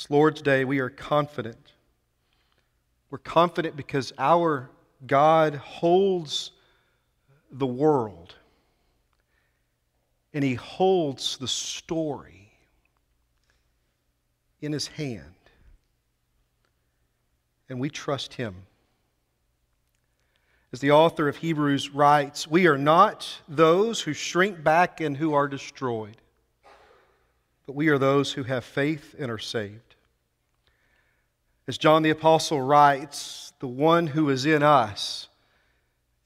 This 0.00 0.08
Lord's 0.08 0.40
Day, 0.40 0.64
we 0.64 0.78
are 0.78 0.88
confident. 0.88 1.74
We're 3.10 3.18
confident 3.18 3.76
because 3.76 4.14
our 4.16 4.70
God 5.06 5.56
holds 5.56 6.52
the 7.52 7.66
world 7.66 8.34
and 10.32 10.42
He 10.42 10.54
holds 10.54 11.36
the 11.36 11.46
story 11.46 12.50
in 14.62 14.72
His 14.72 14.86
hand. 14.86 15.34
And 17.68 17.78
we 17.78 17.90
trust 17.90 18.32
Him. 18.32 18.54
As 20.72 20.80
the 20.80 20.92
author 20.92 21.28
of 21.28 21.36
Hebrews 21.36 21.90
writes, 21.90 22.48
we 22.48 22.66
are 22.68 22.78
not 22.78 23.28
those 23.46 24.00
who 24.00 24.14
shrink 24.14 24.64
back 24.64 25.02
and 25.02 25.18
who 25.18 25.34
are 25.34 25.46
destroyed, 25.46 26.16
but 27.66 27.76
we 27.76 27.88
are 27.88 27.98
those 27.98 28.32
who 28.32 28.44
have 28.44 28.64
faith 28.64 29.14
and 29.18 29.30
are 29.30 29.36
saved. 29.36 29.89
As 31.66 31.78
John 31.78 32.02
the 32.02 32.10
Apostle 32.10 32.60
writes, 32.60 33.52
the 33.60 33.68
one 33.68 34.06
who 34.06 34.30
is 34.30 34.46
in 34.46 34.62
us 34.62 35.28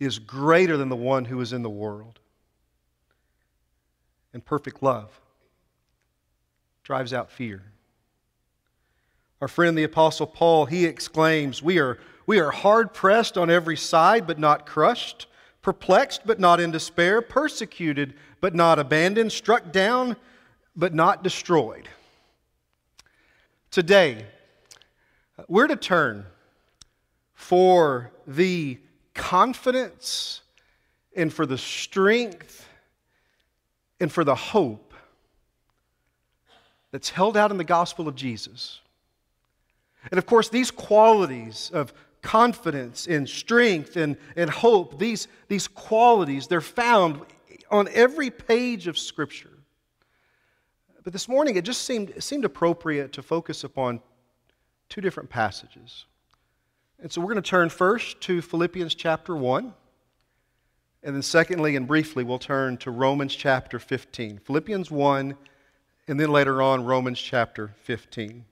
is 0.01 0.19
greater 0.19 0.77
than 0.77 0.89
the 0.89 0.97
one 0.97 1.25
who 1.25 1.41
is 1.41 1.53
in 1.53 1.63
the 1.63 1.71
world. 1.71 2.19
And 4.33 4.45
perfect 4.45 4.83
love 4.83 5.21
drives 6.83 7.13
out 7.13 7.31
fear. 7.31 7.63
Our 9.41 9.49
friend 9.49 9.77
the 9.77 9.85
Apostle 9.85 10.27
Paul, 10.27 10.67
he 10.67 10.87
exclaims, 10.87 11.63
We 11.63 11.79
are 11.79 11.99
we 12.27 12.41
are 12.41 12.51
hard 12.51 12.95
pressed 12.95 13.37
on 13.37 13.51
every 13.51 13.77
side, 13.77 14.27
but 14.27 14.39
not 14.39 14.67
crushed, 14.67 15.27
perplexed, 15.63 16.23
but 16.25 16.41
not 16.41 16.61
in 16.61 16.71
despair, 16.71 17.21
persecuted, 17.21 18.15
but 18.41 18.55
not 18.55 18.79
abandoned, 18.79 19.33
struck 19.33 19.73
down, 19.73 20.17
but 20.75 20.95
not 20.95 21.23
destroyed. 21.23 21.89
Today, 23.71 24.27
we're 25.49 25.67
to 25.67 25.77
turn 25.77 26.27
for 27.35 28.13
the 28.27 28.79
confidence 29.15 30.43
and 31.17 31.33
for 31.33 31.47
the 31.47 31.59
strength 31.59 32.69
and 34.01 34.11
for 34.11 34.25
the 34.25 34.35
hope 34.35 34.95
that's 36.91 37.11
held 37.11 37.37
out 37.37 37.51
in 37.51 37.57
the 37.57 37.65
gospel 37.65 38.07
of 38.07 38.15
Jesus. 38.15 38.81
And 40.11 40.19
of 40.19 40.27
course, 40.27 40.49
these 40.49 40.71
qualities 40.71 41.71
of 41.73 41.93
confidence 42.23 43.07
and 43.07 43.29
strength 43.29 43.97
and, 43.97 44.17
and 44.37 44.49
hope, 44.49 44.99
these, 44.99 45.29
these 45.49 45.69
qualities, 45.69 46.47
they're 46.47 46.61
found 46.61 47.21
on 47.71 47.89
every 47.93 48.31
page 48.31 48.87
of 48.87 48.97
Scripture. 48.97 49.51
But 51.03 51.13
this 51.13 51.29
morning, 51.29 51.57
it 51.57 51.65
just 51.65 51.83
seemed, 51.83 52.23
seemed 52.23 52.45
appropriate 52.45 53.13
to 53.13 53.23
focus 53.23 53.65
upon 53.65 54.01
two 54.89 55.01
different 55.01 55.31
passages. 55.31 56.05
And 57.01 57.11
so 57.13 57.21
we're 57.21 57.33
going 57.33 57.43
to 57.43 57.51
turn 57.51 57.69
first 57.69 58.21
to 58.23 58.41
Philippians 58.41 58.95
chapter 58.95 59.35
1. 59.37 59.75
And 61.03 61.15
then, 61.15 61.23
secondly 61.23 61.77
and 61.77 61.87
briefly, 61.87 62.25
we'll 62.25 62.39
turn 62.39 62.79
to 62.79 62.91
Romans 62.91 63.35
chapter 63.35 63.79
15. 63.79 64.39
Philippians 64.39 64.91
1, 64.91 65.37
and 66.09 66.21
then 66.21 66.31
later 66.31 66.63
on, 66.63 66.85
Romans 66.85 67.21
chapter 67.21 67.75
15. 67.83 68.45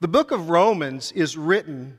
The 0.00 0.08
book 0.08 0.30
of 0.30 0.48
Romans 0.48 1.10
is 1.12 1.36
written 1.36 1.98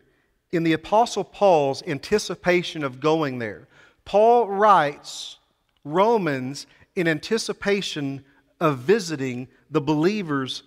in 0.53 0.63
the 0.63 0.73
Apostle 0.73 1.23
Paul's 1.23 1.83
anticipation 1.83 2.83
of 2.83 2.99
going 2.99 3.39
there. 3.39 3.67
Paul 4.05 4.47
writes 4.47 5.37
Romans 5.83 6.67
in 6.95 7.07
anticipation 7.07 8.23
of 8.59 8.79
visiting 8.79 9.47
the 9.69 9.81
believers 9.81 10.63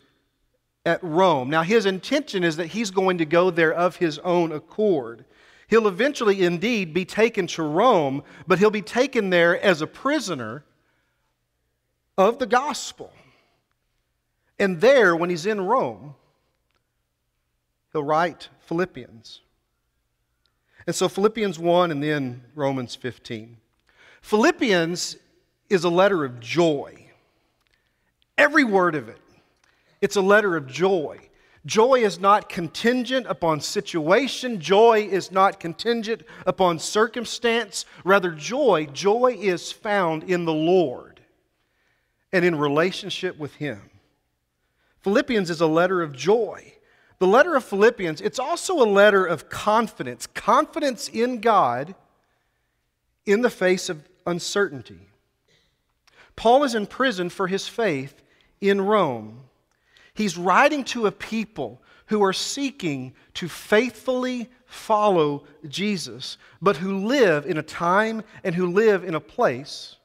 at 0.87 1.03
Rome. 1.03 1.51
Now, 1.51 1.63
his 1.63 1.85
intention 1.85 2.45
is 2.45 2.57
that 2.57 2.69
he's 2.69 2.93
going 2.93 3.19
to 3.19 3.27
go 3.27 3.51
there 3.51 3.75
of 3.75 3.97
his 3.97 4.19
own 4.21 4.53
accord. 4.53 5.25
He'll 5.67 5.89
eventually 5.89 6.45
indeed 6.45 6.95
be 6.95 7.05
taken 7.05 7.49
to 7.49 7.65
Rome, 7.65 8.23
but 8.47 8.61
he'll 8.61 8.71
be 8.71 8.83
taken 8.83 9.31
there 9.31 9.61
as 9.61 9.83
a 9.83 9.87
prisoner 9.87 10.65
of 12.17 12.39
the 12.39 12.47
gospel. 12.47 13.13
And 14.61 14.81
there, 14.81 15.17
when 15.17 15.29
he's 15.29 15.45
in 15.45 15.61
Rome, 15.61 16.15
he'll 17.93 18.05
write 18.05 18.49
Philippians. 18.61 19.41
And 20.87 20.95
so 20.95 21.09
Philippians 21.09 21.59
1 21.59 21.91
and 21.91 22.01
then 22.01 22.45
Romans 22.55 22.95
15. 22.95 23.57
Philippians 24.23 25.17
is 25.69 25.83
a 25.83 25.91
letter 25.91 26.25
of 26.25 26.39
joy. 26.39 27.11
Every 28.39 28.63
word 28.63 28.95
of 28.95 29.09
it. 29.09 29.19
It's 30.01 30.17
a 30.17 30.21
letter 30.21 30.57
of 30.57 30.67
joy. 30.67 31.19
Joy 31.65 32.05
is 32.05 32.21
not 32.21 32.49
contingent 32.49 33.27
upon 33.29 33.61
situation. 33.61 34.61
Joy 34.61 35.09
is 35.11 35.33
not 35.33 35.59
contingent 35.59 36.23
upon 36.47 36.79
circumstance. 36.79 37.85
Rather, 38.05 38.31
joy, 38.31 38.87
joy 38.93 39.37
is 39.39 39.73
found 39.73 40.23
in 40.23 40.45
the 40.45 40.53
Lord 40.53 41.21
and 42.33 42.45
in 42.45 42.55
relationship 42.55 43.37
with 43.37 43.55
Him. 43.57 43.91
Philippians 45.01 45.51
is 45.51 45.61
a 45.61 45.67
letter 45.67 46.03
of 46.03 46.13
joy. 46.13 46.73
The 47.19 47.27
letter 47.27 47.57
of 47.57 47.65
Philippians, 47.65 48.21
it's 48.21 48.39
also 48.39 48.81
a 48.81 48.87
letter 48.87 49.25
of 49.25 49.49
confidence, 49.49 50.27
confidence 50.27 51.09
in 51.09 51.41
God 51.41 51.95
in 53.25 53.41
the 53.41 53.51
face 53.51 53.89
of 53.89 54.09
uncertainty. 54.27 55.09
Paul 56.37 56.63
is 56.65 56.75
in 56.75 56.87
prison 56.87 57.31
for 57.31 57.49
his 57.49 57.67
faith 57.67 58.23
in 58.61 58.81
Rome. 58.81 59.46
He's 60.17 60.39
writing 60.39 60.83
to 60.85 61.07
a 61.07 61.13
people 61.13 61.83
who 62.07 62.25
are 62.25 62.33
seeking 62.33 63.13
to 63.35 63.49
faithfully 63.49 64.49
follow 64.65 65.45
Jesus, 65.69 66.39
but 66.63 66.79
who 66.79 67.07
live 67.07 67.45
in 67.45 67.59
a 67.59 67.63
time 67.63 68.23
and 68.43 68.55
who 68.55 68.67
live 68.73 69.05
in 69.05 69.15
a 69.15 69.21
place 69.21 69.97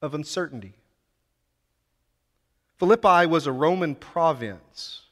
of 0.00 0.14
uncertainty. 0.14 0.74
Philippi 2.78 3.26
was 3.26 3.46
a 3.46 3.52
Roman 3.52 3.94
province. 3.94 5.02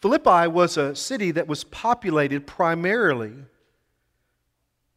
Philippi 0.00 0.48
was 0.48 0.76
a 0.76 0.94
city 0.94 1.30
that 1.30 1.46
was 1.46 1.64
populated 1.64 2.46
primarily 2.46 3.34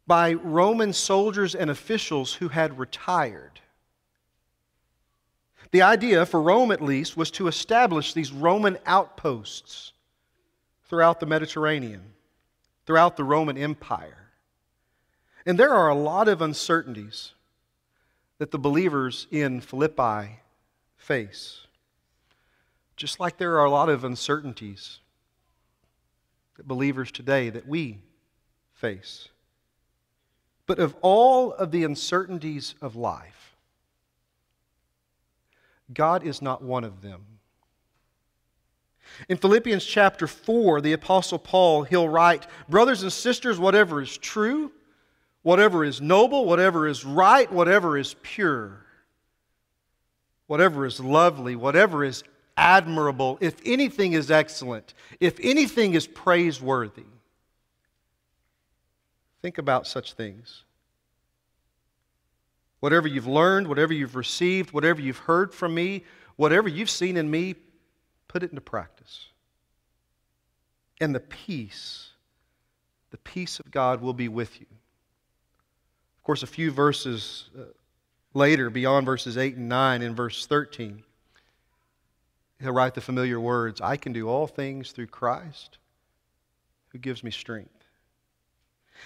by 0.06 0.32
Roman 0.32 0.94
soldiers 0.94 1.54
and 1.54 1.68
officials 1.68 2.34
who 2.34 2.48
had 2.48 2.78
retired. 2.78 3.60
The 5.70 5.82
idea, 5.82 6.24
for 6.24 6.40
Rome 6.40 6.70
at 6.70 6.82
least, 6.82 7.16
was 7.16 7.30
to 7.32 7.46
establish 7.46 8.12
these 8.12 8.32
Roman 8.32 8.78
outposts 8.86 9.92
throughout 10.88 11.20
the 11.20 11.26
Mediterranean, 11.26 12.14
throughout 12.86 13.16
the 13.16 13.24
Roman 13.24 13.58
Empire. 13.58 14.30
And 15.44 15.58
there 15.58 15.74
are 15.74 15.88
a 15.88 15.94
lot 15.94 16.28
of 16.28 16.40
uncertainties 16.40 17.32
that 18.38 18.50
the 18.50 18.58
believers 18.58 19.26
in 19.30 19.60
Philippi 19.60 20.40
face. 20.96 21.66
Just 22.96 23.20
like 23.20 23.36
there 23.36 23.58
are 23.58 23.64
a 23.64 23.70
lot 23.70 23.88
of 23.88 24.04
uncertainties 24.04 25.00
that 26.56 26.66
believers 26.66 27.12
today 27.12 27.50
that 27.50 27.66
we 27.66 27.98
face. 28.72 29.28
But 30.66 30.78
of 30.78 30.96
all 31.02 31.52
of 31.52 31.70
the 31.70 31.84
uncertainties 31.84 32.74
of 32.80 32.96
life, 32.96 33.37
God 35.92 36.24
is 36.24 36.42
not 36.42 36.62
one 36.62 36.84
of 36.84 37.02
them. 37.02 37.24
In 39.28 39.36
Philippians 39.36 39.84
chapter 39.84 40.26
4, 40.26 40.80
the 40.80 40.92
Apostle 40.92 41.38
Paul, 41.38 41.82
he'll 41.82 42.08
write, 42.08 42.46
Brothers 42.68 43.02
and 43.02 43.12
sisters, 43.12 43.58
whatever 43.58 44.02
is 44.02 44.16
true, 44.16 44.70
whatever 45.42 45.84
is 45.84 46.00
noble, 46.00 46.44
whatever 46.44 46.86
is 46.86 47.04
right, 47.04 47.50
whatever 47.50 47.96
is 47.96 48.14
pure, 48.22 48.84
whatever 50.46 50.84
is 50.84 51.00
lovely, 51.00 51.56
whatever 51.56 52.04
is 52.04 52.22
admirable, 52.56 53.38
if 53.40 53.56
anything 53.64 54.12
is 54.12 54.30
excellent, 54.30 54.94
if 55.20 55.38
anything 55.42 55.94
is 55.94 56.06
praiseworthy, 56.06 57.06
think 59.40 59.58
about 59.58 59.86
such 59.86 60.14
things. 60.14 60.64
Whatever 62.80 63.08
you've 63.08 63.26
learned, 63.26 63.66
whatever 63.66 63.92
you've 63.92 64.16
received, 64.16 64.72
whatever 64.72 65.00
you've 65.00 65.18
heard 65.18 65.52
from 65.52 65.74
me, 65.74 66.04
whatever 66.36 66.68
you've 66.68 66.90
seen 66.90 67.16
in 67.16 67.30
me, 67.30 67.56
put 68.28 68.42
it 68.42 68.50
into 68.50 68.60
practice. 68.60 69.26
And 71.00 71.14
the 71.14 71.20
peace, 71.20 72.10
the 73.10 73.18
peace 73.18 73.58
of 73.58 73.70
God 73.70 74.00
will 74.00 74.12
be 74.12 74.28
with 74.28 74.60
you. 74.60 74.66
Of 74.70 76.24
course, 76.24 76.42
a 76.42 76.46
few 76.46 76.70
verses 76.70 77.50
uh, 77.58 77.62
later, 78.34 78.70
beyond 78.70 79.06
verses 79.06 79.36
8 79.36 79.56
and 79.56 79.68
9, 79.68 80.02
in 80.02 80.14
verse 80.14 80.46
13, 80.46 81.02
he'll 82.60 82.72
write 82.72 82.94
the 82.94 83.00
familiar 83.00 83.40
words 83.40 83.80
I 83.80 83.96
can 83.96 84.12
do 84.12 84.28
all 84.28 84.46
things 84.46 84.92
through 84.92 85.06
Christ 85.06 85.78
who 86.90 86.98
gives 86.98 87.24
me 87.24 87.30
strength. 87.30 87.77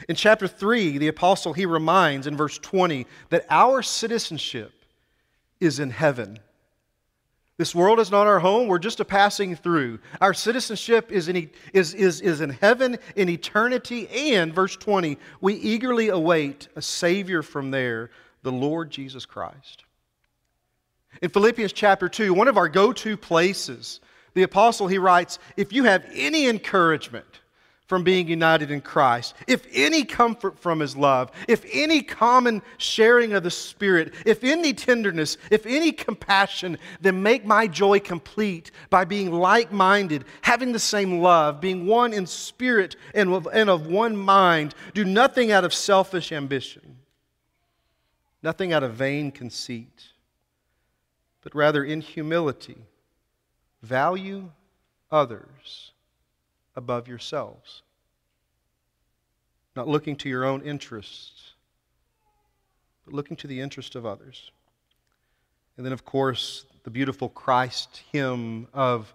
In 0.09 0.17
chapter 0.17 0.49
3, 0.49 0.99
the 0.99 1.09
apostle 1.09 1.53
he 1.53 1.67
reminds 1.67 2.27
in 2.27 2.37
verse 2.37 2.59
20 2.59 3.07
that 3.31 3.47
our 3.51 3.83
citizenship 3.83 4.73
is 5.61 5.79
in 5.79 5.91
heaven. 5.91 6.39
This 7.59 7.75
world 7.75 8.01
is 8.01 8.11
not 8.11 8.27
our 8.27 8.41
home. 8.41 8.67
We're 8.67 8.79
just 8.79 9.01
a 9.01 9.05
passing 9.05 9.55
through. 9.55 10.01
Our 10.21 10.35
citizenship 10.35 11.13
is 11.13 11.29
in, 11.29 11.51
is, 11.73 11.95
is, 11.95 12.21
is 12.21 12.41
in 12.41 12.51
heaven 12.51 12.99
in 13.15 13.29
eternity. 13.29 14.09
And, 14.09 14.53
verse 14.55 14.75
20, 14.77 15.19
we 15.41 15.55
eagerly 15.55 16.09
await 16.09 16.69
a 16.75 16.83
Savior 16.83 17.43
from 17.43 17.71
there, 17.71 18.11
the 18.43 18.51
Lord 18.51 18.91
Jesus 18.91 19.27
Christ. 19.27 19.85
In 21.21 21.29
Philippians 21.29 21.73
chapter 21.73 22.09
2, 22.09 22.33
one 22.33 22.49
of 22.49 22.57
our 22.57 22.69
go 22.69 22.93
to 22.95 23.17
places, 23.17 24.01
the 24.35 24.43
apostle 24.43 24.89
he 24.89 24.99
writes, 24.99 25.39
If 25.57 25.73
you 25.73 25.85
have 25.85 26.05
any 26.13 26.49
encouragement, 26.49 27.42
from 27.93 28.05
being 28.05 28.27
united 28.27 28.71
in 28.71 28.81
Christ, 28.81 29.35
if 29.47 29.67
any 29.71 30.03
comfort 30.03 30.59
from 30.59 30.81
His 30.81 30.97
love, 30.97 31.31
if 31.47 31.63
any 31.71 32.01
common 32.01 32.63
sharing 32.79 33.35
of 33.35 33.43
the 33.43 33.51
Spirit, 33.51 34.15
if 34.25 34.43
any 34.43 34.73
tenderness, 34.73 35.37
if 35.51 35.67
any 35.67 35.93
compassion, 35.93 36.79
then 37.03 37.23
make 37.23 37.45
my 37.45 37.67
joy 37.67 38.01
complete 38.01 38.71
by 38.89 39.05
being 39.05 39.31
like 39.31 39.73
minded, 39.73 40.25
having 40.41 40.73
the 40.73 40.79
same 40.79 41.21
love, 41.21 41.61
being 41.61 41.85
one 41.85 42.15
in 42.15 42.27
spirit 42.27 42.97
and 43.15 43.29
of, 43.29 43.47
and 43.53 43.69
of 43.69 43.87
one 43.87 44.17
mind. 44.17 44.75
Do 44.95 45.05
nothing 45.05 45.53
out 45.53 45.63
of 45.63 45.75
selfish 45.75 46.33
ambition, 46.33 46.97
nothing 48.43 48.73
out 48.73 48.83
of 48.83 48.95
vain 48.95 49.31
conceit, 49.31 50.05
but 51.43 51.55
rather 51.55 51.85
in 51.85 52.01
humility, 52.01 52.87
value 53.83 54.51
others 55.11 55.92
above 56.77 57.09
yourselves. 57.09 57.83
Not 59.75 59.89
looking 59.89 60.17
to 60.17 60.29
your 60.29 60.45
own 60.45 60.63
interests, 60.63 61.53
but 63.05 63.15
looking 63.15 63.37
to 63.39 63.47
the 63.47 63.61
interest 63.61 63.95
of 63.95 64.05
others. 64.07 64.51
And 65.77 65.87
then, 65.87 65.93
of 65.93 66.05
course, 66.05 66.67
the 66.85 66.91
beautiful 66.91 67.29
Christ 67.29 68.03
hymn 68.13 68.69
of 68.75 69.15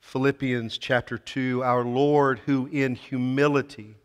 Philippians 0.00 0.78
chapter 0.78 1.18
2 1.18 1.62
Our 1.62 1.84
Lord, 1.84 2.40
who 2.46 2.66
in 2.66 2.94
humility 2.94 3.96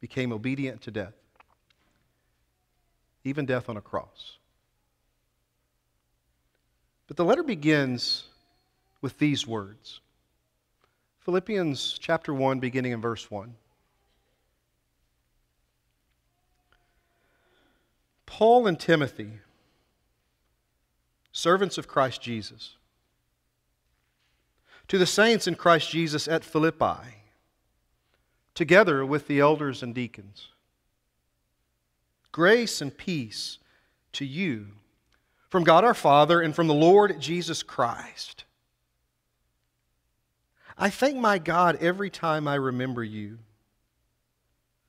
became 0.00 0.32
obedient 0.32 0.82
to 0.82 0.90
death, 0.90 1.14
even 3.24 3.46
death 3.46 3.68
on 3.68 3.76
a 3.76 3.80
cross. 3.80 4.38
But 7.06 7.16
the 7.16 7.24
letter 7.24 7.42
begins 7.42 8.24
with 9.00 9.18
these 9.18 9.46
words 9.46 10.00
Philippians 11.28 11.98
chapter 12.00 12.32
1, 12.32 12.58
beginning 12.58 12.92
in 12.92 13.02
verse 13.02 13.30
1. 13.30 13.54
Paul 18.24 18.66
and 18.66 18.80
Timothy, 18.80 19.32
servants 21.30 21.76
of 21.76 21.86
Christ 21.86 22.22
Jesus, 22.22 22.76
to 24.86 24.96
the 24.96 25.04
saints 25.04 25.46
in 25.46 25.54
Christ 25.54 25.90
Jesus 25.90 26.26
at 26.28 26.44
Philippi, 26.44 27.18
together 28.54 29.04
with 29.04 29.26
the 29.26 29.38
elders 29.38 29.82
and 29.82 29.94
deacons. 29.94 30.48
Grace 32.32 32.80
and 32.80 32.96
peace 32.96 33.58
to 34.14 34.24
you 34.24 34.68
from 35.50 35.62
God 35.62 35.84
our 35.84 35.92
Father 35.92 36.40
and 36.40 36.54
from 36.54 36.68
the 36.68 36.72
Lord 36.72 37.20
Jesus 37.20 37.62
Christ. 37.62 38.44
I 40.78 40.90
thank 40.90 41.16
my 41.16 41.38
God 41.38 41.78
every 41.80 42.08
time 42.08 42.46
I 42.46 42.54
remember 42.54 43.02
you 43.02 43.38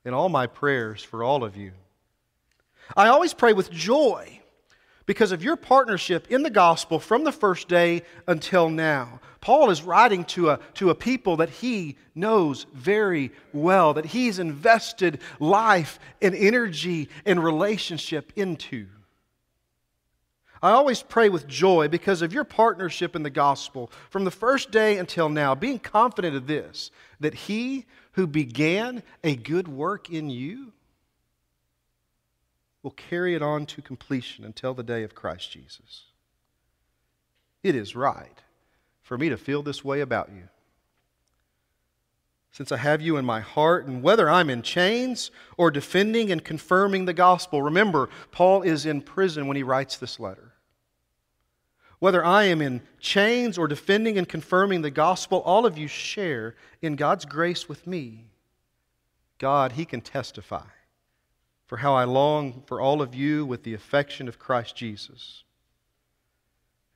in 0.06 0.14
all 0.14 0.30
my 0.30 0.46
prayers 0.46 1.04
for 1.04 1.24
all 1.24 1.44
of 1.44 1.58
you. 1.58 1.72
I 2.96 3.08
always 3.08 3.34
pray 3.34 3.54
with 3.54 3.72
joy 3.72 4.40
because 5.08 5.32
of 5.32 5.44
your 5.44 5.56
partnership 5.56 6.28
in 6.30 6.44
the 6.44 6.52
gospel 6.52 7.00
from 7.00 7.24
the 7.24 7.32
first 7.32 7.68
day 7.68 8.04
until 8.28 8.70
now. 8.70 9.20
Paul 9.42 9.72
is 9.72 9.82
writing 9.82 10.26
to 10.26 10.52
a, 10.52 10.60
to 10.76 10.92
a 10.92 10.96
people 10.96 11.38
that 11.38 11.50
he 11.50 11.98
knows 12.14 12.68
very 12.74 13.32
well, 13.52 13.96
that 13.96 14.06
he's 14.06 14.38
invested 14.38 15.20
life 15.40 15.98
and 16.22 16.36
energy 16.36 17.10
and 17.26 17.44
relationship 17.44 18.32
into. 18.36 18.86
I 20.62 20.72
always 20.72 21.02
pray 21.02 21.30
with 21.30 21.48
joy 21.48 21.88
because 21.88 22.22
of 22.22 22.34
your 22.34 22.44
partnership 22.44 23.16
in 23.16 23.24
the 23.24 23.30
gospel 23.30 23.92
from 24.10 24.26
the 24.26 24.32
first 24.32 24.72
day 24.72 24.98
until 24.98 25.30
now, 25.30 25.56
being 25.56 25.80
confident 25.80 26.36
of 26.36 26.48
this, 26.48 26.92
that 27.20 27.34
he 27.34 27.86
who 28.14 28.28
began 28.28 29.04
a 29.24 29.36
good 29.36 29.68
work 29.68 30.10
in 30.10 30.30
you 30.30 30.74
will 32.84 32.92
carry 32.92 33.36
it 33.36 33.42
on 33.42 33.66
to 33.68 33.82
completion 33.82 34.44
until 34.44 34.74
the 34.74 34.84
day 34.84 35.04
of 35.04 35.16
Christ 35.16 35.52
Jesus. 35.52 36.06
It 37.64 37.76
is 37.76 37.96
right 37.96 38.42
for 39.02 39.18
me 39.18 39.30
to 39.30 39.38
feel 39.38 39.64
this 39.64 39.84
way 39.84 40.02
about 40.02 40.30
you. 40.34 40.50
Since 42.52 42.72
I 42.72 42.78
have 42.78 43.02
you 43.02 43.18
in 43.18 43.26
my 43.26 43.42
heart, 43.42 43.86
and 43.86 44.02
whether 44.02 44.30
I'm 44.30 44.50
in 44.50 44.62
chains 44.62 45.30
or 45.56 45.72
defending 45.72 46.32
and 46.32 46.44
confirming 46.44 47.06
the 47.06 47.14
gospel, 47.14 47.62
remember, 47.62 48.10
Paul 48.32 48.64
is 48.64 48.86
in 48.86 49.02
prison 49.02 49.48
when 49.48 49.56
he 49.56 49.64
writes 49.64 49.98
this 49.98 50.20
letter. 50.20 50.49
Whether 52.00 52.24
I 52.24 52.46
am 52.46 52.62
in 52.62 52.82
chains 53.00 53.58
or 53.58 53.68
defending 53.68 54.18
and 54.18 54.28
confirming 54.28 54.82
the 54.82 54.92
gospel, 54.92 55.40
all 55.40 55.66
of 55.66 55.78
you 55.78 55.88
share 55.88 56.56
in 56.82 56.96
God's 56.96 57.26
grace 57.26 57.68
with 57.68 57.86
me. 57.86 58.30
God, 59.38 59.74
He 59.74 59.86
can 59.86 60.02
testify 60.02 60.66
for 61.68 61.78
how 61.78 61.94
I 61.94 62.06
long 62.06 62.64
for 62.66 62.82
all 62.82 63.02
of 63.02 63.14
you 63.14 63.46
with 63.46 63.64
the 63.64 63.74
affection 63.74 64.28
of 64.28 64.40
Christ 64.40 64.76
Jesus. 64.76 65.44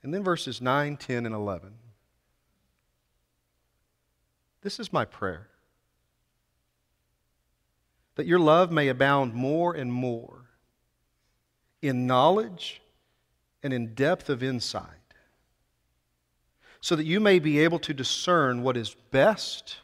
And 0.02 0.14
then 0.14 0.24
verses 0.24 0.62
9, 0.62 0.98
10, 0.98 1.26
and 1.26 1.36
11. 1.36 1.74
This 4.62 4.80
is 4.80 4.94
my 4.94 5.06
prayer 5.06 5.48
that 8.16 8.26
your 8.26 8.40
love 8.40 8.72
may 8.72 8.88
abound 8.88 9.34
more 9.34 9.74
and 9.74 9.92
more 9.92 10.46
in 11.82 12.08
knowledge 12.08 12.82
and 13.64 13.74
in 13.74 13.96
depth 13.96 14.30
of 14.30 14.44
insight, 14.44 14.86
so 16.82 16.96
that 16.96 17.06
you 17.06 17.20
may 17.20 17.40
be 17.40 17.60
able 17.60 17.80
to 17.80 17.94
discern 17.94 18.62
what 18.62 18.78
is 18.78 18.96
best 19.12 19.78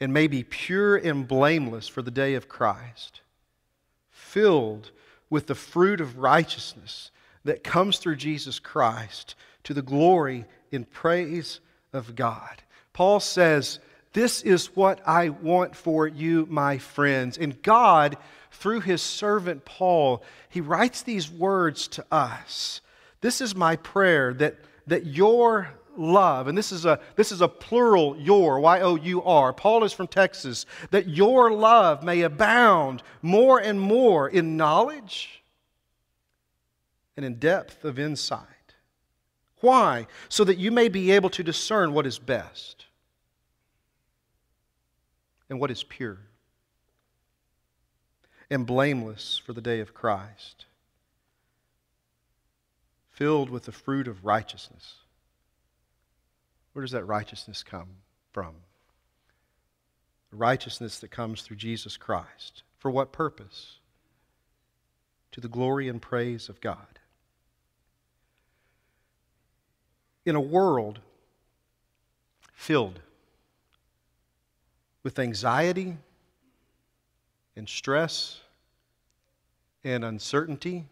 and 0.00 0.12
may 0.12 0.26
be 0.26 0.42
pure 0.42 0.96
and 0.96 1.28
blameless 1.28 1.86
for 1.86 2.02
the 2.02 2.10
day 2.10 2.34
of 2.34 2.48
Christ, 2.48 3.20
filled 4.10 4.90
with 5.30 5.46
the 5.46 5.54
fruit 5.54 6.00
of 6.00 6.18
righteousness 6.18 7.12
that 7.44 7.62
comes 7.62 7.98
through 7.98 8.16
Jesus 8.16 8.58
Christ 8.58 9.36
to 9.64 9.74
the 9.74 9.82
glory 9.82 10.44
and 10.72 10.90
praise 10.90 11.60
of 11.92 12.16
God. 12.16 12.62
Paul 12.92 13.20
says, 13.20 13.78
This 14.12 14.42
is 14.42 14.74
what 14.74 15.00
I 15.06 15.28
want 15.28 15.76
for 15.76 16.06
you, 16.06 16.46
my 16.50 16.78
friends. 16.78 17.38
And 17.38 17.62
God 17.62 18.16
through 18.62 18.80
his 18.80 19.02
servant 19.02 19.64
Paul, 19.64 20.22
he 20.48 20.60
writes 20.60 21.02
these 21.02 21.28
words 21.28 21.88
to 21.88 22.06
us. 22.12 22.80
This 23.20 23.40
is 23.40 23.56
my 23.56 23.74
prayer 23.74 24.32
that, 24.34 24.56
that 24.86 25.04
your 25.04 25.68
love, 25.96 26.46
and 26.46 26.56
this 26.56 26.70
is 26.70 26.86
a 26.86 27.00
this 27.16 27.32
is 27.32 27.40
a 27.40 27.48
plural 27.48 28.16
your, 28.16 28.60
Y 28.60 28.80
O 28.80 28.94
U 28.94 29.20
R. 29.24 29.52
Paul 29.52 29.82
is 29.82 29.92
from 29.92 30.06
Texas, 30.06 30.64
that 30.92 31.08
your 31.08 31.50
love 31.50 32.04
may 32.04 32.22
abound 32.22 33.02
more 33.20 33.58
and 33.58 33.80
more 33.80 34.28
in 34.28 34.56
knowledge 34.56 35.42
and 37.16 37.26
in 37.26 37.40
depth 37.40 37.84
of 37.84 37.98
insight. 37.98 38.46
Why? 39.60 40.06
So 40.28 40.44
that 40.44 40.58
you 40.58 40.70
may 40.70 40.88
be 40.88 41.10
able 41.10 41.30
to 41.30 41.42
discern 41.42 41.94
what 41.94 42.06
is 42.06 42.20
best 42.20 42.86
and 45.50 45.58
what 45.58 45.72
is 45.72 45.82
pure 45.82 46.20
and 48.52 48.66
blameless 48.66 49.40
for 49.42 49.54
the 49.54 49.62
day 49.62 49.80
of 49.80 49.94
Christ, 49.94 50.66
filled 53.08 53.48
with 53.48 53.64
the 53.64 53.72
fruit 53.72 54.06
of 54.06 54.26
righteousness. 54.26 54.96
Where 56.74 56.82
does 56.82 56.90
that 56.90 57.06
righteousness 57.06 57.62
come 57.62 57.88
from? 58.30 58.52
The 60.30 60.36
righteousness 60.36 60.98
that 60.98 61.10
comes 61.10 61.40
through 61.40 61.56
Jesus 61.56 61.96
Christ. 61.96 62.62
For 62.78 62.90
what 62.90 63.10
purpose? 63.10 63.78
To 65.30 65.40
the 65.40 65.48
glory 65.48 65.88
and 65.88 66.02
praise 66.02 66.50
of 66.50 66.60
God. 66.60 66.98
In 70.26 70.36
a 70.36 70.40
world 70.42 71.00
filled 72.52 73.00
with 75.02 75.18
anxiety 75.18 75.96
and 77.56 77.68
stress 77.68 78.40
and 79.84 80.04
uncertainty 80.04 80.84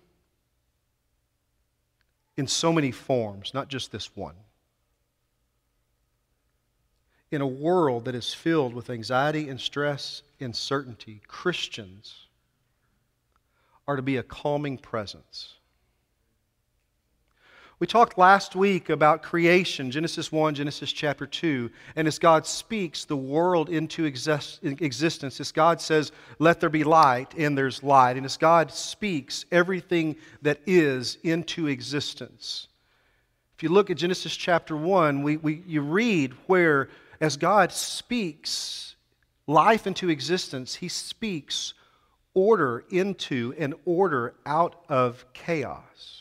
in 2.37 2.47
so 2.47 2.73
many 2.73 2.91
forms, 2.91 3.53
not 3.55 3.69
just 3.69 3.93
this 3.93 4.17
one. 4.17 4.35
In 7.31 7.41
a 7.41 7.47
world 7.47 8.07
that 8.07 8.15
is 8.15 8.35
filled 8.35 8.75
with 8.75 8.91
anxiety 8.91 9.49
and 9.49 9.61
stress 9.61 10.23
and 10.41 10.55
certainty, 10.55 11.21
Christians 11.29 12.27
are 13.87 13.97
to 13.97 14.03
be 14.03 14.17
a 14.17 14.23
calming 14.23 14.79
presence. 14.79 15.60
We 17.81 17.87
talked 17.87 18.19
last 18.19 18.55
week 18.55 18.91
about 18.91 19.23
creation, 19.23 19.91
Genesis 19.91 20.31
1, 20.31 20.57
Genesis 20.57 20.93
chapter 20.93 21.27
2. 21.27 21.71
And 21.97 22.07
as 22.07 22.19
God 22.19 22.47
speaks 22.47 23.07
the 23.07 23.17
world 23.17 23.71
into 23.71 24.05
exist- 24.05 24.61
existence, 24.63 25.41
as 25.41 25.51
God 25.51 25.81
says, 25.81 26.13
Let 26.39 26.61
there 26.61 26.69
be 26.69 26.85
light, 26.85 27.33
and 27.39 27.57
there's 27.57 27.83
light. 27.83 28.19
And 28.19 28.27
as 28.27 28.37
God 28.37 28.71
speaks 28.71 29.47
everything 29.51 30.17
that 30.43 30.61
is 30.67 31.17
into 31.23 31.69
existence. 31.69 32.69
If 33.57 33.63
you 33.63 33.71
look 33.71 33.89
at 33.89 33.97
Genesis 33.97 34.37
chapter 34.37 34.77
1, 34.77 35.23
we, 35.23 35.39
we, 35.39 35.63
you 35.67 35.81
read 35.81 36.35
where, 36.49 36.91
as 37.19 37.39
God 37.39 37.73
speaks 37.73 38.95
life 39.47 39.87
into 39.87 40.11
existence, 40.11 40.75
He 40.75 40.89
speaks 40.89 41.73
order 42.35 42.85
into 42.91 43.55
and 43.59 43.73
order 43.87 44.35
out 44.45 44.85
of 44.91 45.25
chaos. 45.33 46.20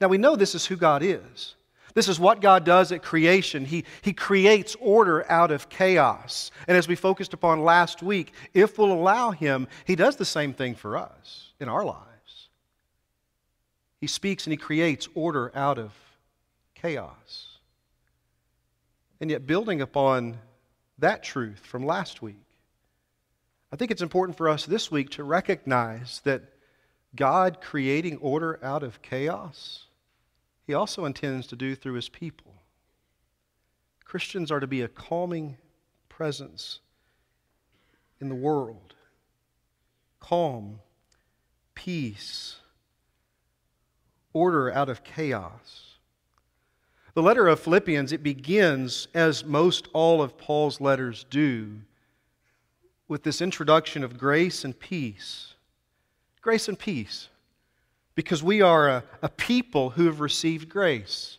Now 0.00 0.08
we 0.08 0.18
know 0.18 0.36
this 0.36 0.54
is 0.54 0.66
who 0.66 0.76
God 0.76 1.02
is. 1.02 1.54
This 1.94 2.08
is 2.08 2.20
what 2.20 2.40
God 2.40 2.64
does 2.64 2.92
at 2.92 3.02
creation. 3.02 3.64
He, 3.64 3.84
he 4.02 4.12
creates 4.12 4.76
order 4.80 5.28
out 5.30 5.50
of 5.50 5.68
chaos. 5.68 6.50
And 6.68 6.76
as 6.76 6.86
we 6.86 6.94
focused 6.94 7.34
upon 7.34 7.64
last 7.64 8.02
week, 8.02 8.32
if 8.54 8.78
we'll 8.78 8.92
allow 8.92 9.30
Him, 9.30 9.66
He 9.84 9.96
does 9.96 10.16
the 10.16 10.24
same 10.24 10.52
thing 10.52 10.74
for 10.74 10.96
us 10.96 11.52
in 11.58 11.68
our 11.68 11.84
lives. 11.84 12.48
He 14.00 14.06
speaks 14.06 14.46
and 14.46 14.52
He 14.52 14.56
creates 14.56 15.08
order 15.14 15.50
out 15.56 15.78
of 15.78 15.92
chaos. 16.74 17.58
And 19.20 19.30
yet, 19.30 19.46
building 19.46 19.80
upon 19.80 20.38
that 20.98 21.24
truth 21.24 21.60
from 21.66 21.84
last 21.84 22.22
week, 22.22 22.36
I 23.72 23.76
think 23.76 23.90
it's 23.90 24.02
important 24.02 24.38
for 24.38 24.48
us 24.48 24.64
this 24.64 24.90
week 24.90 25.10
to 25.10 25.24
recognize 25.24 26.20
that 26.24 26.42
God 27.16 27.60
creating 27.60 28.18
order 28.18 28.58
out 28.62 28.82
of 28.82 29.02
chaos, 29.02 29.86
He 30.66 30.74
also 30.74 31.04
intends 31.04 31.46
to 31.48 31.56
do 31.56 31.74
through 31.74 31.94
His 31.94 32.08
people. 32.08 32.54
Christians 34.04 34.50
are 34.50 34.60
to 34.60 34.66
be 34.66 34.82
a 34.82 34.88
calming 34.88 35.56
presence 36.08 36.80
in 38.20 38.28
the 38.28 38.34
world. 38.34 38.94
Calm, 40.20 40.80
peace, 41.74 42.56
order 44.32 44.72
out 44.72 44.88
of 44.88 45.04
chaos. 45.04 45.96
The 47.14 47.22
letter 47.22 47.48
of 47.48 47.60
Philippians, 47.60 48.12
it 48.12 48.22
begins, 48.22 49.08
as 49.14 49.44
most 49.44 49.88
all 49.92 50.22
of 50.22 50.38
Paul's 50.38 50.80
letters 50.80 51.24
do, 51.28 51.80
with 53.08 53.22
this 53.22 53.40
introduction 53.40 54.04
of 54.04 54.18
grace 54.18 54.64
and 54.64 54.78
peace 54.78 55.54
grace 56.40 56.68
and 56.68 56.78
peace 56.78 57.28
because 58.14 58.42
we 58.42 58.62
are 58.62 58.88
a, 58.88 59.04
a 59.22 59.28
people 59.28 59.90
who 59.90 60.06
have 60.06 60.20
received 60.20 60.68
grace. 60.68 61.38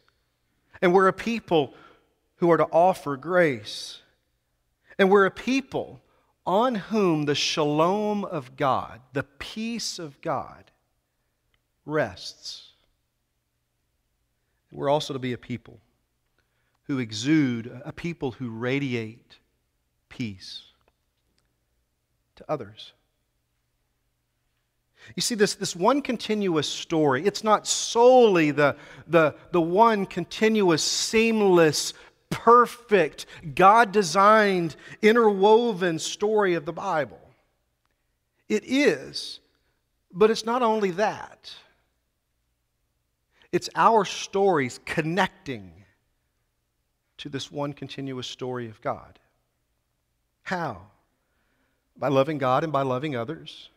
And 0.82 0.94
we're 0.94 1.10
a 1.10 1.14
people 1.14 1.74
who 2.38 2.50
are 2.52 2.58
to 2.58 2.68
offer 2.72 3.18
grace. 3.18 4.02
And 4.98 5.10
we're 5.10 5.26
a 5.26 5.32
people 5.32 6.02
on 6.46 6.76
whom 6.76 7.26
the 7.26 7.36
shalom 7.36 8.24
of 8.24 8.56
God, 8.56 9.02
the 9.14 9.24
peace 9.24 10.00
of 10.00 10.22
God, 10.22 10.72
rests. 11.86 12.72
We're 14.72 14.90
also 14.90 15.14
to 15.14 15.20
be 15.20 15.34
a 15.34 15.38
people 15.38 15.80
who 16.84 17.00
exude, 17.00 17.82
a 17.84 17.92
people 17.92 18.32
who 18.32 18.50
radiate 18.50 19.38
peace 20.08 20.64
to 22.38 22.46
others. 22.50 22.94
You 25.16 25.22
see, 25.22 25.36
this, 25.36 25.56
this 25.56 25.76
one 25.76 26.02
continuous 26.02 26.68
story, 26.68 27.26
it's 27.26 27.44
not 27.44 27.68
solely 27.68 28.52
the, 28.52 28.76
the, 29.08 29.36
the 29.52 29.62
one 29.62 30.06
continuous, 30.06 30.84
seamless, 30.84 31.94
perfect, 32.30 33.26
God 33.56 33.92
designed, 33.92 34.76
interwoven 35.02 36.00
story 36.00 36.54
of 36.54 36.66
the 36.66 36.74
Bible. 36.74 37.20
It 38.48 38.64
is, 38.66 39.40
but 40.12 40.30
it's 40.32 40.46
not 40.46 40.62
only 40.62 40.92
that. 40.92 41.52
It's 43.52 43.70
our 43.76 44.06
stories 44.06 44.80
connecting 44.86 45.72
to 47.18 47.30
this 47.30 47.52
one 47.52 47.74
continuous 47.74 48.28
story 48.28 48.70
of 48.70 48.80
God. 48.82 49.20
How? 50.44 50.84
By 51.98 52.08
loving 52.10 52.38
God 52.38 52.64
and 52.64 52.72
by 52.72 52.84
loving 52.84 53.16
others 53.16 53.70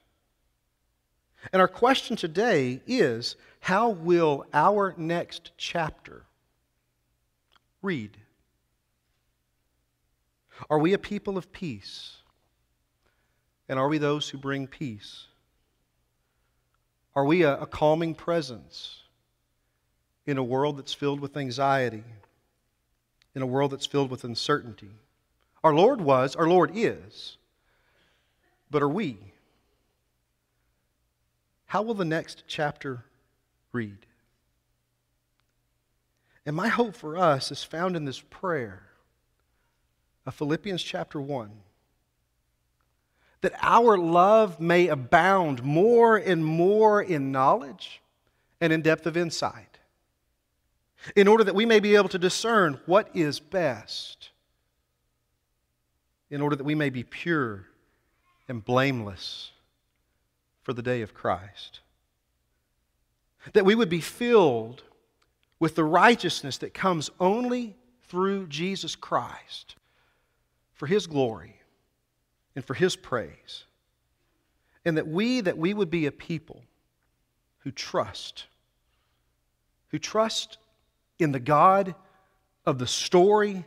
and 1.51 1.61
our 1.61 1.69
question 1.69 2.17
today 2.17 2.81
is 2.87 3.37
how 3.61 3.91
will 3.91 4.45
our 4.53 4.95
next 4.97 5.53
chapter 5.57 6.25
read? 7.81 8.17
Are 10.71 10.79
we 10.79 10.93
a 10.93 10.99
people 10.99 11.37
of 11.37 11.53
peace? 11.53 12.17
And 13.69 13.79
are 13.79 13.89
we 13.89 13.99
those 13.99 14.29
who 14.29 14.39
bring 14.39 14.67
peace? 14.67 15.27
Are 17.15 17.25
we 17.25 17.43
a, 17.43 17.61
a 17.61 17.67
calming 17.67 18.15
presence 18.15 19.01
in 20.27 20.39
a 20.39 20.45
world 20.45 20.79
that's 20.79 20.95
filled 20.95 21.21
with 21.21 21.37
anxiety, 21.37 22.05
in 23.35 23.43
a 23.43 23.47
world 23.47 23.73
that's 23.73 23.87
filled 23.87 24.11
with 24.11 24.25
uncertainty? 24.25 24.91
Our 25.65 25.75
Lord 25.75 26.01
was, 26.01 26.37
our 26.37 26.49
Lord 26.49 26.73
is, 26.75 27.37
but 28.71 28.83
are 28.83 28.89
we? 28.89 29.32
How 31.73 31.81
will 31.81 31.95
the 31.95 32.05
next 32.05 32.45
chapter 32.47 33.03
read? 33.73 33.97
And 36.45 36.55
my 36.55 36.69
hope 36.69 36.95
for 36.95 37.17
us 37.17 37.51
is 37.51 37.65
found 37.65 37.97
in 37.97 38.05
this 38.05 38.21
prayer 38.21 38.83
of 40.27 40.35
Philippians 40.35 40.83
chapter 40.83 41.19
1 41.19 41.51
that 43.41 43.55
our 43.63 43.97
love 43.97 44.61
may 44.61 44.89
abound 44.89 45.63
more 45.63 46.19
and 46.19 46.45
more 46.45 47.01
in 47.01 47.33
knowledge 47.33 48.03
and 48.61 48.71
in 48.71 48.83
depth 48.83 49.07
of 49.07 49.17
insight, 49.17 49.79
in 51.17 51.27
order 51.27 51.43
that 51.43 51.55
we 51.55 51.65
may 51.65 51.81
be 51.81 51.97
able 51.97 52.11
to 52.11 52.19
discern 52.19 52.79
what 52.85 53.09
is 53.15 53.41
best, 53.41 54.29
in 56.29 56.43
order 56.43 56.55
that 56.55 56.65
we 56.65 56.75
may 56.75 56.91
be 56.91 57.03
pure 57.03 57.65
and 58.47 58.63
blameless 58.63 59.52
for 60.63 60.73
the 60.73 60.83
day 60.83 61.03
of 61.03 61.15
Christ. 61.15 61.81
That 63.53 63.65
we 63.65 63.75
would 63.75 63.89
be 63.89 64.01
filled 64.01 64.83
with 65.59 65.75
the 65.75 65.85
righteousness 65.85 66.59
that 66.59 66.75
comes 66.75 67.11
only 67.21 67.77
through 68.09 68.47
Jesus 68.47 68.95
Christ 68.95 69.77
for 70.73 70.87
his 70.87 71.07
glory 71.07 71.61
and 72.55 72.65
for 72.65 72.75
his 72.75 72.97
praise. 72.97 73.65
And 74.85 74.97
that 74.97 75.09
we 75.09 75.41
that 75.41 75.59
we 75.59 75.75
would 75.75 75.91
be 75.91 76.07
a 76.07 76.13
people 76.13 76.63
who 77.61 77.71
trust 77.71 78.47
who 79.93 79.99
trust 79.99 80.59
in 81.19 81.33
the 81.33 81.41
God 81.41 81.95
of 82.67 82.79
the 82.79 82.87
story 82.87 83.65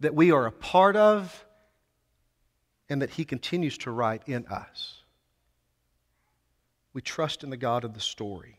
that 0.00 0.14
we 0.14 0.32
are 0.32 0.46
a 0.46 0.52
part 0.52 0.96
of 0.96 1.44
and 2.88 3.00
that 3.00 3.10
he 3.10 3.24
continues 3.24 3.78
to 3.78 3.90
write 3.90 4.22
in 4.26 4.46
us. 4.48 4.99
We 6.92 7.00
trust 7.00 7.44
in 7.44 7.50
the 7.50 7.56
God 7.56 7.84
of 7.84 7.94
the 7.94 8.00
story. 8.00 8.56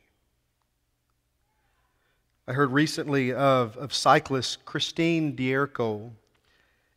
I 2.48 2.54
heard 2.54 2.72
recently 2.72 3.34
of, 3.34 3.76
of 3.78 3.94
cyclist 3.94 4.64
Christine 4.64 5.36
D'Erco. 5.36 6.12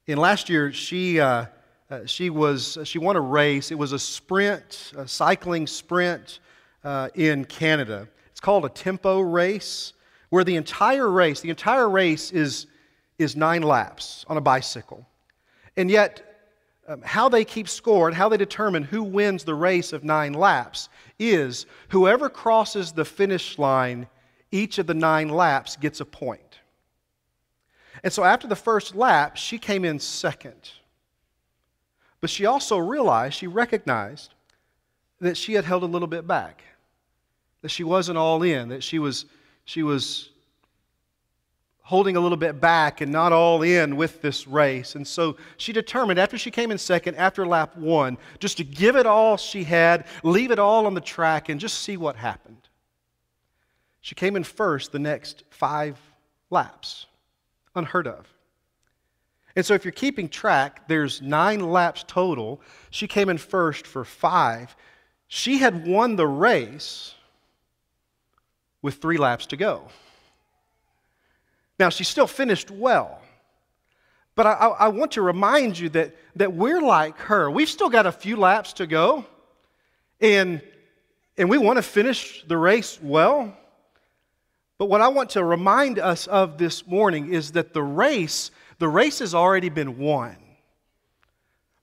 In 0.07 0.19
last 0.19 0.49
year, 0.49 0.73
she, 0.73 1.21
uh, 1.21 1.47
uh, 1.91 2.07
she, 2.07 2.31
was, 2.31 2.79
she 2.85 2.99
won 2.99 3.17
a 3.17 3.21
race. 3.21 3.73
It 3.73 3.79
was 3.79 3.93
a 3.93 3.99
sprint, 3.99 4.93
a 4.97 5.09
cycling 5.09 5.67
sprint 5.67 6.39
uh, 6.85 7.09
in 7.15 7.45
Canada. 7.47 8.09
It's 8.31 8.41
called 8.41 8.65
a 8.65 8.69
tempo 8.69 9.21
race, 9.21 9.93
where 10.31 10.45
the 10.45 10.55
entire 10.55 11.11
race, 11.11 11.41
the 11.41 11.51
entire 11.51 11.89
race 11.89 12.31
is, 12.31 12.67
is 13.19 13.35
nine 13.35 13.63
laps 13.63 14.25
on 14.29 14.37
a 14.37 14.41
bicycle. 14.41 15.05
And 15.77 15.91
yet, 15.91 16.34
um, 16.87 17.03
how 17.03 17.29
they 17.29 17.45
keep 17.45 17.69
score 17.69 18.09
and 18.09 18.17
how 18.17 18.29
they 18.29 18.37
determine 18.37 18.83
who 18.83 19.03
wins 19.03 19.45
the 19.45 19.55
race 19.55 19.93
of 19.93 20.05
nine 20.05 20.33
laps 20.33 20.89
is 21.19 21.67
whoever 21.89 22.29
crosses 22.29 22.93
the 22.93 23.05
finish 23.05 23.59
line 23.59 24.07
each 24.51 24.79
of 24.79 24.87
the 24.87 24.95
nine 24.95 25.29
laps 25.29 25.77
gets 25.77 26.01
a 26.01 26.05
point. 26.05 26.61
And 28.03 28.13
so 28.13 28.23
after 28.23 28.47
the 28.47 28.57
first 28.57 28.95
lap, 28.95 29.37
she 29.37 29.59
came 29.59 29.85
in 29.85 29.99
second. 29.99 30.71
But 32.21 32.31
she 32.31 32.47
also 32.47 32.79
realized, 32.79 33.35
she 33.35 33.47
recognized 33.47 34.35
that 35.21 35.37
she 35.37 35.55
had 35.55 35.65
held 35.65 35.83
a 35.83 35.87
little 35.87 36.09
bit 36.09 36.27
back, 36.27 36.63
that 37.63 37.71
she 37.71 37.83
wasn't 37.83 38.19
all 38.19 38.43
in, 38.43 38.69
that 38.69 38.83
she 38.83 38.99
was, 38.99 39.27
she 39.65 39.83
was 39.83 40.31
holding 41.87 42.17
a 42.17 42.21
little 42.21 42.39
bit 42.39 42.63
back 42.63 43.03
and 43.03 43.13
not 43.13 43.31
all 43.31 43.63
in 43.63 43.95
with 43.97 44.23
this 44.23 44.49
race. 44.49 44.95
And 44.95 45.07
so 45.07 45.37
she 45.59 45.71
determined, 45.71 46.19
after 46.19 46.39
she 46.39 46.51
came 46.51 46.71
in 46.71 46.79
second, 46.79 47.17
after 47.17 47.47
lap 47.47 47.77
one, 47.77 48.17
just 48.39 48.57
to 48.57 48.65
give 48.65 48.97
it 48.97 49.05
all 49.05 49.37
she 49.37 49.65
had, 49.65 50.07
leave 50.23 50.51
it 50.51 50.59
all 50.59 50.87
on 50.87 50.95
the 50.95 51.01
track, 51.03 51.51
and 51.51 51.61
just 51.61 51.83
see 51.83 51.99
what 51.99 52.17
happened. 52.17 52.69
She 54.01 54.15
came 54.15 54.35
in 54.35 54.45
first 54.45 54.93
the 54.93 54.99
next 54.99 55.45
five 55.51 56.01
laps. 56.49 57.07
Unheard 57.75 58.07
of. 58.07 58.27
And 59.55 59.65
so, 59.65 59.75
if 59.75 59.85
you're 59.85 59.93
keeping 59.93 60.29
track, 60.29 60.89
there's 60.89 61.21
nine 61.21 61.61
laps 61.61 62.03
total. 62.07 62.61
She 62.91 63.07
came 63.07 63.29
in 63.29 63.39
first 63.39 63.87
for 63.87 64.05
five. 64.05 64.75
She 65.29 65.59
had 65.59 65.87
won 65.87 66.17
the 66.17 66.27
race 66.27 67.15
with 68.81 68.97
three 68.97 69.19
laps 69.19 69.47
to 69.47 69.57
go. 69.57 69.89
Now, 71.79 71.89
she 71.89 72.05
still 72.05 72.27
finished 72.27 72.71
well. 72.71 73.21
But 74.37 74.47
I, 74.47 74.53
I, 74.53 74.89
want 74.89 75.13
to 75.13 75.23
remind 75.23 75.79
you 75.79 75.89
that, 75.91 76.15
that 76.37 76.53
we're 76.53 76.81
like 76.81 77.17
her. 77.19 77.51
We've 77.51 77.69
still 77.69 77.89
got 77.89 78.07
a 78.07 78.13
few 78.13 78.37
laps 78.37 78.73
to 78.75 78.87
go, 78.87 79.25
and, 80.21 80.61
and 81.39 81.49
we 81.49 81.59
want 81.59 81.77
to 81.77 81.83
finish 81.83 82.45
the 82.47 82.57
race 82.57 82.99
well. 83.01 83.57
But 84.77 84.87
what 84.87 85.01
I 85.01 85.09
want 85.09 85.31
to 85.31 85.45
remind 85.45 86.01
us 86.01 86.27
of 86.27 86.59
this 86.59 86.85
morning 86.87 87.33
is 87.33 87.53
that 87.53 87.73
the 87.73 87.83
race, 87.83 88.51
the 88.79 88.89
race 88.89 89.21
has 89.21 89.35
already 89.35 89.69
been 89.69 89.99
won. 89.99 90.37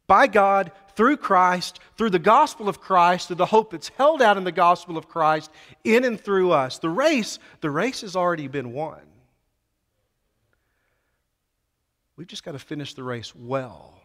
By 0.07 0.27
God, 0.27 0.73
through 0.97 1.17
Christ, 1.17 1.79
through 1.97 2.09
the 2.09 2.19
gospel 2.19 2.67
of 2.67 2.81
Christ, 2.81 3.27
through 3.27 3.37
the 3.37 3.45
hope 3.45 3.71
that's 3.71 3.87
held 3.89 4.21
out 4.21 4.35
in 4.35 4.43
the 4.43 4.51
gospel 4.51 4.97
of 4.97 5.07
Christ, 5.07 5.51
in 5.85 6.03
and 6.03 6.19
through 6.19 6.51
us. 6.51 6.79
The 6.79 6.89
race, 6.89 7.39
the 7.61 7.69
race 7.69 8.01
has 8.01 8.17
already 8.17 8.47
been 8.47 8.73
won. 8.73 8.99
We've 12.21 12.27
just 12.27 12.43
got 12.43 12.51
to 12.51 12.59
finish 12.59 12.93
the 12.93 13.01
race 13.01 13.33
well. 13.35 13.99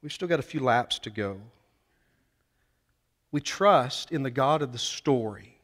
We've 0.00 0.10
still 0.10 0.28
got 0.28 0.40
a 0.40 0.42
few 0.42 0.60
laps 0.60 0.98
to 1.00 1.10
go. 1.10 1.42
We 3.30 3.42
trust 3.42 4.12
in 4.12 4.22
the 4.22 4.30
God 4.30 4.62
of 4.62 4.72
the 4.72 4.78
story, 4.78 5.58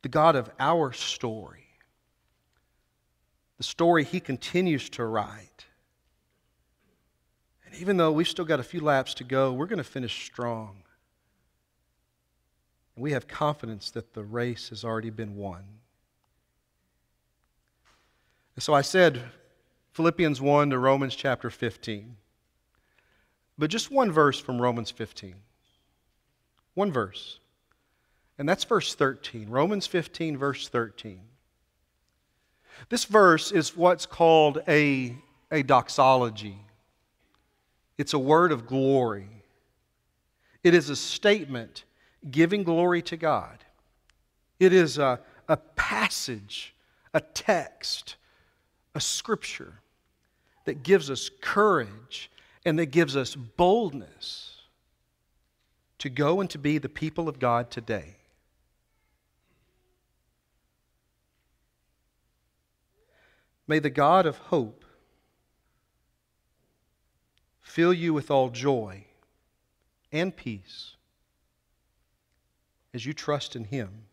the 0.00 0.08
God 0.08 0.34
of 0.34 0.50
our 0.58 0.94
story, 0.94 1.66
the 3.58 3.62
story 3.62 4.02
He 4.02 4.18
continues 4.18 4.88
to 4.88 5.04
write. 5.04 5.66
And 7.66 7.74
even 7.74 7.98
though 7.98 8.12
we've 8.12 8.26
still 8.26 8.46
got 8.46 8.60
a 8.60 8.64
few 8.64 8.80
laps 8.80 9.12
to 9.12 9.24
go, 9.24 9.52
we're 9.52 9.66
going 9.66 9.76
to 9.76 9.84
finish 9.84 10.24
strong. 10.24 10.84
And 12.96 13.02
we 13.02 13.12
have 13.12 13.28
confidence 13.28 13.90
that 13.90 14.14
the 14.14 14.24
race 14.24 14.70
has 14.70 14.84
already 14.84 15.10
been 15.10 15.36
won. 15.36 15.64
And 18.56 18.62
so 18.62 18.72
I 18.72 18.80
said 18.80 19.22
Philippians 19.92 20.40
1 20.40 20.70
to 20.70 20.78
Romans 20.78 21.16
chapter 21.16 21.50
15. 21.50 22.16
But 23.58 23.70
just 23.70 23.90
one 23.90 24.12
verse 24.12 24.38
from 24.38 24.60
Romans 24.60 24.90
15. 24.90 25.34
One 26.74 26.92
verse. 26.92 27.40
And 28.38 28.48
that's 28.48 28.64
verse 28.64 28.94
13. 28.94 29.50
Romans 29.50 29.86
15, 29.86 30.36
verse 30.36 30.68
13. 30.68 31.20
This 32.88 33.04
verse 33.04 33.52
is 33.52 33.76
what's 33.76 34.06
called 34.06 34.62
a, 34.68 35.16
a 35.50 35.62
doxology. 35.62 36.58
It's 37.98 38.14
a 38.14 38.18
word 38.18 38.52
of 38.52 38.66
glory. 38.66 39.28
It 40.62 40.72
is 40.72 40.88
a 40.88 40.96
statement 40.96 41.84
giving 42.30 42.62
glory 42.62 43.02
to 43.02 43.16
God. 43.16 43.58
It 44.58 44.72
is 44.72 44.98
a, 44.98 45.20
a 45.48 45.56
passage, 45.56 46.74
a 47.12 47.20
text 47.20 48.16
a 48.94 49.00
scripture 49.00 49.79
that 50.70 50.84
gives 50.84 51.10
us 51.10 51.28
courage 51.40 52.30
and 52.64 52.78
that 52.78 52.86
gives 52.86 53.16
us 53.16 53.34
boldness 53.34 54.54
to 55.98 56.08
go 56.08 56.40
and 56.40 56.48
to 56.48 56.58
be 56.58 56.78
the 56.78 56.88
people 56.88 57.28
of 57.28 57.40
God 57.40 57.72
today. 57.72 58.14
May 63.66 63.80
the 63.80 63.90
God 63.90 64.26
of 64.26 64.38
hope 64.38 64.84
fill 67.60 67.92
you 67.92 68.14
with 68.14 68.30
all 68.30 68.48
joy 68.48 69.06
and 70.12 70.36
peace 70.36 70.94
as 72.94 73.04
you 73.04 73.12
trust 73.12 73.56
in 73.56 73.64
Him, 73.64 74.04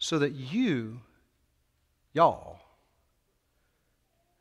so 0.00 0.18
that 0.18 0.32
you 0.32 1.02
y'all, 2.12 2.58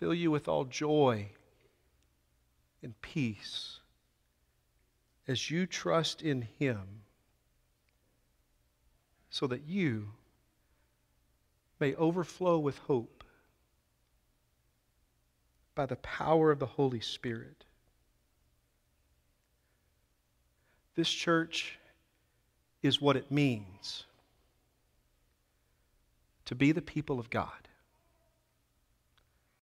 fill 0.00 0.14
you 0.14 0.30
with 0.30 0.48
all 0.48 0.64
joy 0.64 1.28
and 2.82 3.00
peace 3.02 3.80
as 5.28 5.50
you 5.50 5.66
trust 5.66 6.22
in 6.22 6.48
Him 6.58 7.02
so 9.28 9.46
that 9.46 9.68
you 9.68 10.08
may 11.78 11.94
overflow 11.94 12.58
with 12.58 12.78
hope 12.78 13.22
by 15.74 15.84
the 15.84 15.96
power 15.96 16.50
of 16.50 16.58
the 16.58 16.66
Holy 16.66 17.00
Spirit. 17.00 17.64
This 20.94 21.10
church 21.10 21.78
is 22.82 23.00
what 23.00 23.16
it 23.16 23.30
means 23.30 24.04
to 26.46 26.54
be 26.54 26.72
the 26.72 26.82
people 26.82 27.20
of 27.20 27.28
God. 27.28 27.69